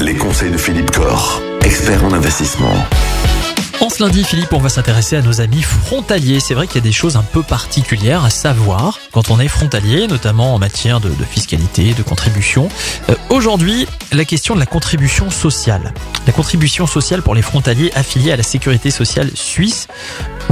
[0.00, 2.74] Les conseils de Philippe Corr, expert en investissement.
[3.80, 6.38] En ce lundi, Philippe, on va s'intéresser à nos amis frontaliers.
[6.38, 9.48] C'est vrai qu'il y a des choses un peu particulières à savoir quand on est
[9.48, 12.68] frontalier, notamment en matière de, fiscalité, de contribution.
[13.08, 15.94] Euh, Aujourd'hui, la question de la contribution sociale.
[16.26, 19.88] La contribution sociale pour les frontaliers affiliés à la sécurité sociale suisse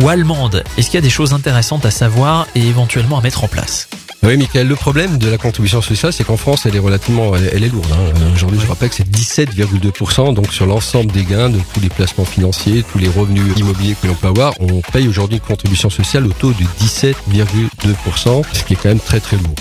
[0.01, 0.65] ou allemande.
[0.79, 3.89] Est-ce qu'il y a des choses intéressantes à savoir et éventuellement à mettre en place?
[4.27, 7.63] Oui, Michael, le problème de la contribution sociale, c'est qu'en France, elle est relativement, elle,
[7.63, 7.87] est lourde.
[7.93, 7.99] hein.
[8.23, 11.91] Euh, Aujourd'hui, je rappelle que c'est 17,2%, donc sur l'ensemble des gains de tous les
[11.91, 15.91] placements financiers, tous les revenus immobiliers que l'on peut avoir, on paye aujourd'hui une contribution
[15.91, 19.55] sociale au taux de 17,2%, ce qui est quand même très très lourd.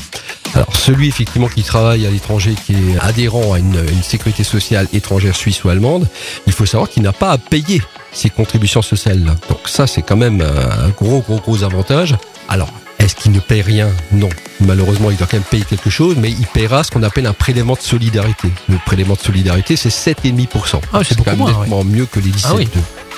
[0.55, 4.87] Alors celui effectivement qui travaille à l'étranger, qui est adhérent à une, une sécurité sociale
[4.93, 6.07] étrangère suisse ou allemande,
[6.47, 7.81] il faut savoir qu'il n'a pas à payer
[8.13, 9.35] ces contributions sociales-là.
[9.49, 12.15] Donc ça, c'est quand même un gros gros gros avantage.
[12.47, 12.69] Alors
[13.03, 14.29] est-ce qu'il ne paye rien Non.
[14.61, 17.33] Malheureusement, il doit quand même payer quelque chose, mais il paiera ce qu'on appelle un
[17.33, 18.47] prélèvement de solidarité.
[18.69, 20.79] Le prélèvement de solidarité, c'est 7,5%.
[20.93, 22.45] Ah, c'est beaucoup quand même moins, nettement mieux que les 17,2.
[22.45, 22.69] Ah oui.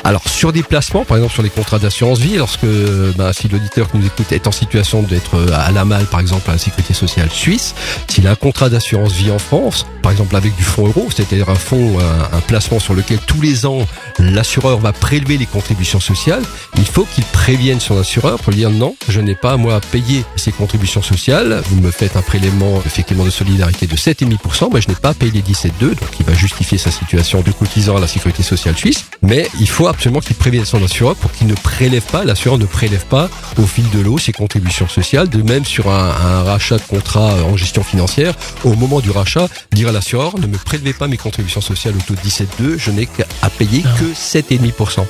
[0.06, 2.68] Alors sur des placements, par exemple sur les contrats d'assurance vie, lorsque
[3.18, 6.20] bah, si l'auditeur qui nous écoute est en situation d'être euh, à la malle, par
[6.20, 7.74] exemple à la sécurité sociale suisse,
[8.08, 11.50] s'il a un contrat d'assurance vie en France, par exemple avec du fonds euro, c'est-à-dire
[11.50, 13.80] un fonds, un, un placement sur lequel tous les ans
[14.20, 16.44] l'assureur va prélever les contributions sociales,
[16.78, 19.80] il faut qu'il prévienne son assureur pour lui dire non, je n'ai pas moi à
[19.80, 24.82] payer ces contributions sociales, vous me faites un prélèvement effectivement de solidarité de 7,5%, mais
[24.82, 27.98] je n'ai pas à payer les 17,2, donc il va justifier sa situation de cotisant
[27.98, 31.48] à la sécurité sociale suisse, mais il faut absolument qu'il prévienne son assureur pour qu'il
[31.48, 35.42] ne prélève pas, l'assureur ne prélève pas au fil de l'eau ses contributions sociales, de
[35.42, 38.34] même sur un, un rachat de contrat euh, en gestion financière,
[38.66, 42.02] au moment du rachat, dire à l'assureur ne me prélevez pas mes contributions sociales au
[42.02, 43.26] taux de 17,2, je n'ai qu'à
[43.58, 43.96] payer Ah.
[44.00, 45.06] que 7,5%.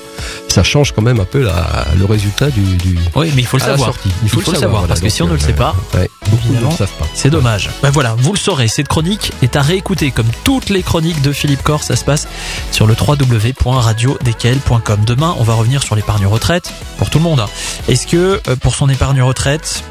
[0.56, 3.58] Ça change quand même un peu la, le résultat du, du Oui, mais il faut
[3.58, 3.92] le savoir.
[4.24, 6.54] Il faut, le savoir, parce que si on ne le euh, sait pas, ouais, beaucoup
[6.54, 7.06] ne le savent pas.
[7.14, 7.70] C'est dommage.
[7.84, 11.34] Ben voilà, vous le saurez, cette chronique est à réécouter comme toutes les chroniques de
[11.34, 11.84] Philippe Corr.
[11.84, 12.30] Ça se passe
[12.72, 15.00] sur le www.radiodkl.com.
[15.06, 17.42] Demain, on va revenir sur l'épargne retraite pour tout le monde.
[17.42, 17.50] hein.
[17.90, 19.84] Est-ce que euh, pour son épargne retraite,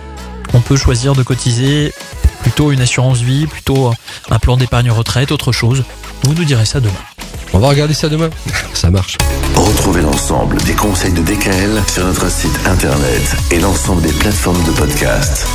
[0.54, 1.92] on peut choisir de cotiser
[2.41, 3.92] plutôt une assurance vie, plutôt
[4.31, 5.84] un plan d'épargne retraite, autre chose?
[6.22, 6.94] Vous nous direz ça demain.
[7.54, 8.31] On va regarder ça demain.
[8.75, 9.16] Ça marche.
[9.54, 14.72] Retrouvez l'ensemble des conseils de DKL sur notre site internet et l'ensemble des plateformes de
[14.72, 15.47] podcast.